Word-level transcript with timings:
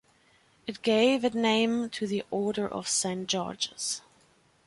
It 0.65 0.81
gave 0.81 1.23
it 1.23 1.35
name 1.35 1.87
to 1.91 2.07
the 2.07 2.23
Order 2.31 2.67
of 2.67 2.87
Saint-Georges. 2.87 4.01